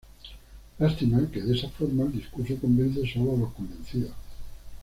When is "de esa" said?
1.43-1.69